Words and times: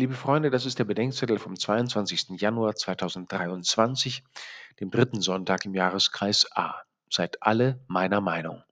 Liebe 0.00 0.14
Freunde, 0.14 0.48
das 0.48 0.64
ist 0.64 0.78
der 0.78 0.86
Bedenkzettel 0.86 1.38
vom 1.38 1.58
22. 1.58 2.40
Januar 2.40 2.74
2023, 2.74 4.24
dem 4.80 4.90
dritten 4.90 5.20
Sonntag 5.20 5.66
im 5.66 5.74
Jahreskreis 5.74 6.48
A. 6.56 6.74
Seid 7.10 7.42
alle 7.42 7.84
meiner 7.86 8.22
Meinung. 8.22 8.62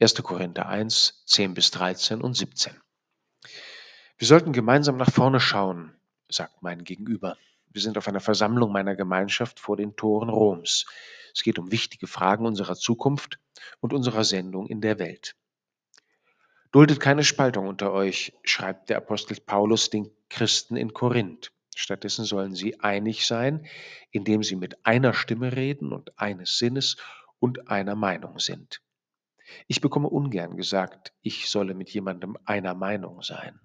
1. 0.00 0.20
Korinther 0.24 0.66
1, 0.66 1.22
10 1.26 1.54
bis 1.54 1.70
13 1.70 2.20
und 2.20 2.34
17. 2.34 2.72
Wir 4.18 4.26
sollten 4.26 4.52
gemeinsam 4.52 4.96
nach 4.96 5.12
vorne 5.12 5.38
schauen, 5.38 5.94
sagt 6.28 6.60
mein 6.60 6.82
Gegenüber. 6.82 7.36
Wir 7.70 7.80
sind 7.80 7.96
auf 7.96 8.08
einer 8.08 8.18
Versammlung 8.18 8.72
meiner 8.72 8.96
Gemeinschaft 8.96 9.60
vor 9.60 9.76
den 9.76 9.94
Toren 9.94 10.28
Roms. 10.28 10.86
Es 11.32 11.44
geht 11.44 11.60
um 11.60 11.70
wichtige 11.70 12.08
Fragen 12.08 12.46
unserer 12.46 12.74
Zukunft 12.74 13.38
und 13.78 13.92
unserer 13.92 14.24
Sendung 14.24 14.66
in 14.66 14.80
der 14.80 14.98
Welt. 14.98 15.36
Duldet 16.72 16.98
keine 16.98 17.22
Spaltung 17.22 17.68
unter 17.68 17.92
euch, 17.92 18.32
schreibt 18.42 18.90
der 18.90 18.96
Apostel 18.96 19.38
Paulus 19.40 19.90
den 19.90 20.10
Christen 20.34 20.74
in 20.76 20.92
Korinth. 20.92 21.52
Stattdessen 21.76 22.24
sollen 22.24 22.56
sie 22.56 22.80
einig 22.80 23.24
sein, 23.24 23.66
indem 24.10 24.42
sie 24.42 24.56
mit 24.56 24.84
einer 24.84 25.14
Stimme 25.14 25.54
reden 25.54 25.92
und 25.92 26.18
eines 26.18 26.58
Sinnes 26.58 26.96
und 27.38 27.68
einer 27.68 27.94
Meinung 27.94 28.40
sind. 28.40 28.82
Ich 29.68 29.80
bekomme 29.80 30.08
ungern 30.08 30.56
gesagt, 30.56 31.12
ich 31.22 31.48
solle 31.48 31.74
mit 31.74 31.88
jemandem 31.90 32.36
einer 32.46 32.74
Meinung 32.74 33.22
sein. 33.22 33.60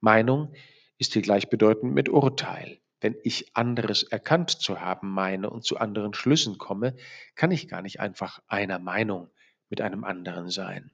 Meinung 0.00 0.52
ist 0.98 1.14
hier 1.14 1.22
gleichbedeutend 1.22 1.94
mit 1.94 2.10
Urteil. 2.10 2.78
Wenn 3.00 3.16
ich 3.22 3.56
anderes 3.56 4.02
erkannt 4.02 4.50
zu 4.50 4.82
haben 4.82 5.08
meine 5.08 5.48
und 5.48 5.64
zu 5.64 5.78
anderen 5.78 6.12
Schlüssen 6.12 6.58
komme, 6.58 6.94
kann 7.36 7.52
ich 7.52 7.68
gar 7.68 7.80
nicht 7.80 8.00
einfach 8.00 8.40
einer 8.48 8.78
Meinung 8.78 9.30
mit 9.70 9.80
einem 9.80 10.04
anderen 10.04 10.50
sein. 10.50 10.92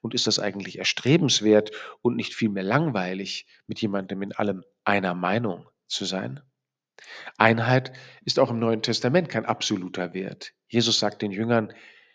Und 0.00 0.14
ist 0.14 0.26
das 0.26 0.38
eigentlich 0.38 0.78
erstrebenswert 0.78 1.70
und 2.02 2.16
nicht 2.16 2.34
vielmehr 2.34 2.62
langweilig, 2.62 3.46
mit 3.66 3.80
jemandem 3.80 4.22
in 4.22 4.32
allem 4.32 4.64
einer 4.84 5.14
Meinung 5.14 5.68
zu 5.86 6.04
sein? 6.04 6.40
Einheit 7.36 7.92
ist 8.24 8.38
auch 8.38 8.50
im 8.50 8.58
Neuen 8.58 8.82
Testament 8.82 9.28
kein 9.28 9.44
absoluter 9.44 10.14
Wert. 10.14 10.54
Jesus 10.68 10.98
sagt 10.98 11.22
den 11.22 11.30
Jüngern, 11.30 11.72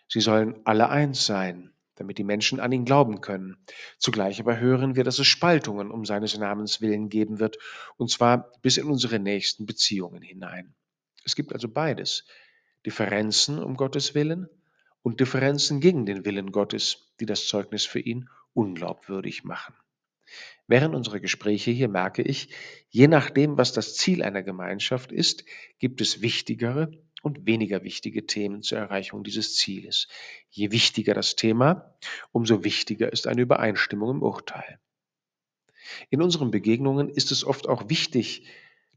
sie 0.08 0.20
sollen 0.20 0.60
alle 0.64 0.88
eins 0.88 1.24
sein, 1.24 1.72
damit 1.94 2.18
die 2.18 2.24
Menschen 2.24 2.58
an 2.60 2.72
ihn 2.72 2.84
glauben 2.84 3.20
können. 3.20 3.64
Zugleich 3.98 4.40
aber 4.40 4.58
hören 4.58 4.96
wir, 4.96 5.04
dass 5.04 5.18
es 5.18 5.26
Spaltungen 5.26 5.90
um 5.90 6.04
seines 6.04 6.36
Namens 6.36 6.80
willen 6.80 7.08
geben 7.08 7.38
wird, 7.38 7.58
und 7.96 8.10
zwar 8.10 8.50
bis 8.62 8.76
in 8.76 8.86
unsere 8.86 9.18
nächsten 9.18 9.66
Beziehungen 9.66 10.22
hinein. 10.22 10.74
Es 11.24 11.36
gibt 11.36 11.52
also 11.52 11.68
beides. 11.68 12.24
Differenzen 12.84 13.62
um 13.62 13.76
Gottes 13.76 14.14
Willen 14.14 14.48
und 15.02 15.20
Differenzen 15.20 15.80
gegen 15.80 16.06
den 16.06 16.24
Willen 16.24 16.52
Gottes, 16.52 17.12
die 17.20 17.26
das 17.26 17.46
Zeugnis 17.46 17.84
für 17.84 18.00
ihn 18.00 18.28
unglaubwürdig 18.54 19.44
machen. 19.44 19.74
Während 20.66 20.94
unserer 20.94 21.20
Gespräche 21.20 21.70
hier 21.70 21.88
merke 21.88 22.22
ich, 22.22 22.54
je 22.88 23.08
nachdem, 23.08 23.58
was 23.58 23.72
das 23.72 23.96
Ziel 23.96 24.22
einer 24.22 24.42
Gemeinschaft 24.42 25.12
ist, 25.12 25.44
gibt 25.78 26.00
es 26.00 26.22
wichtigere 26.22 26.90
und 27.22 27.46
weniger 27.46 27.82
wichtige 27.82 28.26
Themen 28.26 28.62
zur 28.62 28.78
Erreichung 28.78 29.24
dieses 29.24 29.56
Zieles. 29.56 30.08
Je 30.50 30.70
wichtiger 30.70 31.14
das 31.14 31.36
Thema, 31.36 31.94
umso 32.32 32.64
wichtiger 32.64 33.12
ist 33.12 33.26
eine 33.26 33.42
Übereinstimmung 33.42 34.10
im 34.10 34.22
Urteil. 34.22 34.80
In 36.10 36.22
unseren 36.22 36.50
Begegnungen 36.50 37.08
ist 37.08 37.32
es 37.32 37.44
oft 37.44 37.68
auch 37.68 37.88
wichtig, 37.88 38.46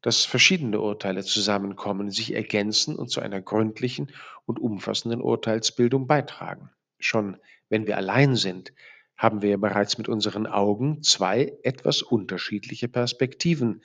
dass 0.06 0.24
verschiedene 0.24 0.80
Urteile 0.82 1.24
zusammenkommen, 1.24 2.12
sich 2.12 2.36
ergänzen 2.36 2.96
und 2.96 3.10
zu 3.10 3.22
einer 3.22 3.42
gründlichen 3.42 4.12
und 4.46 4.60
umfassenden 4.60 5.20
Urteilsbildung 5.20 6.06
beitragen. 6.06 6.70
Schon 7.00 7.38
wenn 7.70 7.88
wir 7.88 7.98
allein 7.98 8.36
sind, 8.36 8.72
haben 9.18 9.42
wir 9.42 9.58
bereits 9.58 9.98
mit 9.98 10.08
unseren 10.08 10.46
Augen 10.46 11.02
zwei 11.02 11.58
etwas 11.64 12.04
unterschiedliche 12.04 12.88
Perspektiven, 12.88 13.82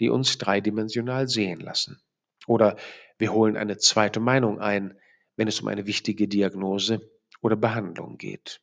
die 0.00 0.08
uns 0.08 0.38
dreidimensional 0.38 1.28
sehen 1.28 1.60
lassen. 1.60 2.00
Oder 2.46 2.78
wir 3.18 3.34
holen 3.34 3.58
eine 3.58 3.76
zweite 3.76 4.20
Meinung 4.20 4.60
ein, 4.60 4.98
wenn 5.36 5.48
es 5.48 5.60
um 5.60 5.68
eine 5.68 5.86
wichtige 5.86 6.28
Diagnose 6.28 7.10
oder 7.42 7.56
Behandlung 7.56 8.16
geht. 8.16 8.62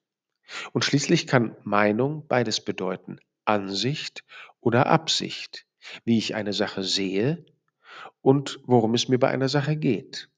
Und 0.73 0.83
schließlich 0.83 1.27
kann 1.27 1.55
Meinung 1.63 2.25
beides 2.27 2.61
bedeuten, 2.61 3.19
Ansicht 3.45 4.23
oder 4.59 4.87
Absicht 4.87 5.67
wie 6.03 6.17
ich 6.17 6.35
eine 6.35 6.53
Sache 6.53 6.83
sehe 6.83 7.45
und 8.21 8.59
worum 8.65 8.93
es 8.93 9.07
mir 9.07 9.19
bei 9.19 9.29
einer 9.29 9.49
Sache 9.49 9.75
geht. 9.75 10.29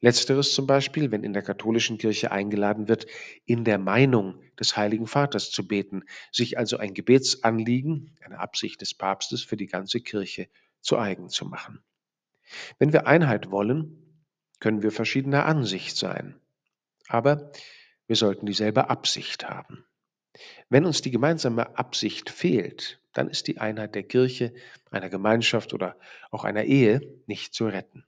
Letzteres 0.00 0.54
zum 0.54 0.66
Beispiel, 0.66 1.10
wenn 1.10 1.24
in 1.24 1.32
der 1.32 1.42
katholischen 1.42 1.98
Kirche 1.98 2.32
eingeladen 2.32 2.88
wird, 2.88 3.06
in 3.46 3.64
der 3.64 3.78
Meinung 3.78 4.40
des 4.58 4.76
Heiligen 4.76 5.06
Vaters 5.06 5.50
zu 5.50 5.66
beten, 5.66 6.04
sich 6.30 6.58
also 6.58 6.76
ein 6.76 6.94
Gebetsanliegen, 6.94 8.16
eine 8.20 8.38
Absicht 8.38 8.80
des 8.80 8.94
Papstes 8.94 9.42
für 9.42 9.56
die 9.56 9.66
ganze 9.66 10.00
Kirche 10.00 10.48
zu 10.80 10.98
eigen 10.98 11.28
zu 11.28 11.46
machen. 11.46 11.82
Wenn 12.78 12.92
wir 12.92 13.06
Einheit 13.06 13.50
wollen, 13.50 14.26
können 14.60 14.82
wir 14.82 14.92
verschiedener 14.92 15.46
Ansicht 15.46 15.96
sein, 15.96 16.36
aber 17.08 17.52
wir 18.06 18.16
sollten 18.16 18.46
dieselbe 18.46 18.90
Absicht 18.90 19.48
haben. 19.48 19.84
Wenn 20.68 20.84
uns 20.84 21.02
die 21.02 21.10
gemeinsame 21.10 21.76
Absicht 21.76 22.30
fehlt, 22.30 23.01
dann 23.12 23.28
ist 23.28 23.46
die 23.46 23.58
Einheit 23.58 23.94
der 23.94 24.02
Kirche, 24.02 24.52
einer 24.90 25.08
Gemeinschaft 25.08 25.74
oder 25.74 25.96
auch 26.30 26.44
einer 26.44 26.64
Ehe 26.64 27.00
nicht 27.26 27.54
zu 27.54 27.66
retten. 27.66 28.04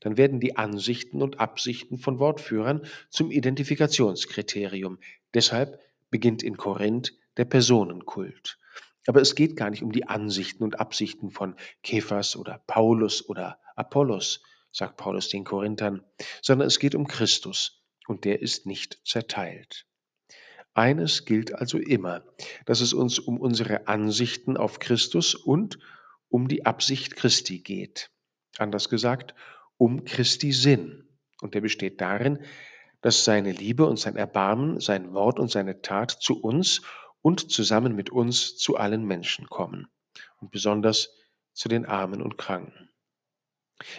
Dann 0.00 0.16
werden 0.16 0.40
die 0.40 0.56
Ansichten 0.56 1.22
und 1.22 1.38
Absichten 1.38 1.98
von 1.98 2.18
Wortführern 2.18 2.86
zum 3.08 3.30
Identifikationskriterium. 3.30 4.98
Deshalb 5.34 5.80
beginnt 6.10 6.42
in 6.42 6.56
Korinth 6.56 7.14
der 7.36 7.44
Personenkult. 7.44 8.58
Aber 9.06 9.20
es 9.20 9.34
geht 9.34 9.56
gar 9.56 9.70
nicht 9.70 9.82
um 9.82 9.92
die 9.92 10.06
Ansichten 10.06 10.62
und 10.64 10.80
Absichten 10.80 11.30
von 11.30 11.56
Kephas 11.82 12.36
oder 12.36 12.62
Paulus 12.66 13.28
oder 13.28 13.58
Apollos, 13.76 14.42
sagt 14.72 14.96
Paulus 14.96 15.28
den 15.28 15.44
Korinthern, 15.44 16.02
sondern 16.42 16.68
es 16.68 16.78
geht 16.78 16.94
um 16.94 17.06
Christus 17.06 17.82
und 18.06 18.24
der 18.24 18.42
ist 18.42 18.66
nicht 18.66 19.00
zerteilt. 19.04 19.86
Eines 20.80 21.26
gilt 21.26 21.54
also 21.54 21.76
immer, 21.76 22.22
dass 22.64 22.80
es 22.80 22.94
uns 22.94 23.18
um 23.18 23.38
unsere 23.38 23.86
Ansichten 23.86 24.56
auf 24.56 24.78
Christus 24.78 25.34
und 25.34 25.78
um 26.30 26.48
die 26.48 26.64
Absicht 26.64 27.16
Christi 27.16 27.58
geht. 27.58 28.10
Anders 28.56 28.88
gesagt, 28.88 29.34
um 29.76 30.06
Christi 30.06 30.52
Sinn. 30.52 31.06
Und 31.42 31.52
der 31.52 31.60
besteht 31.60 32.00
darin, 32.00 32.38
dass 33.02 33.24
seine 33.24 33.52
Liebe 33.52 33.84
und 33.84 33.98
sein 33.98 34.16
Erbarmen, 34.16 34.80
sein 34.80 35.12
Wort 35.12 35.38
und 35.38 35.50
seine 35.50 35.82
Tat 35.82 36.12
zu 36.12 36.40
uns 36.40 36.80
und 37.20 37.52
zusammen 37.52 37.94
mit 37.94 38.08
uns 38.08 38.56
zu 38.56 38.78
allen 38.78 39.04
Menschen 39.04 39.50
kommen. 39.50 39.88
Und 40.40 40.50
besonders 40.50 41.14
zu 41.52 41.68
den 41.68 41.84
Armen 41.84 42.22
und 42.22 42.38
Kranken. 42.38 42.88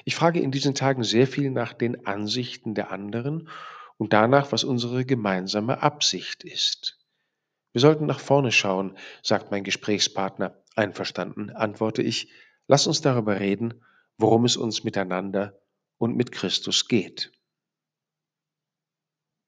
Ich 0.04 0.16
frage 0.16 0.40
in 0.40 0.50
diesen 0.50 0.74
Tagen 0.74 1.04
sehr 1.04 1.28
viel 1.28 1.52
nach 1.52 1.74
den 1.74 2.08
Ansichten 2.08 2.74
der 2.74 2.90
anderen 2.90 3.50
und 3.98 4.14
danach, 4.14 4.52
was 4.52 4.64
unsere 4.64 5.06
gemeinsame 5.06 5.82
Absicht 5.82 6.44
ist. 6.44 6.98
Wir 7.74 7.82
sollten 7.82 8.06
nach 8.06 8.20
vorne 8.20 8.52
schauen, 8.52 8.98
sagt 9.22 9.52
mein 9.52 9.64
Gesprächspartner. 9.64 10.58
Einverstanden, 10.76 11.50
antworte 11.50 12.02
ich. 12.02 12.30
Lass 12.68 12.88
uns 12.88 13.02
darüber 13.02 13.40
reden, 13.40 13.84
worum 14.18 14.46
es 14.46 14.58
uns 14.58 14.84
miteinander 14.84 15.60
und 15.98 16.16
mit 16.16 16.32
Christus 16.32 16.88
geht. 16.88 17.32